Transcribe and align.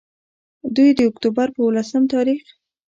دوي 0.75 0.89
د 0.95 0.99
اکتوبر 1.09 1.47
پۀ 1.55 1.59
ولسم 1.63 2.03
تاريخ 2.13 2.43